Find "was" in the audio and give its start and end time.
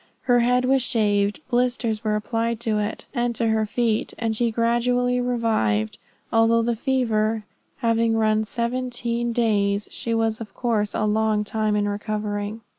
0.65-0.81, 10.15-10.41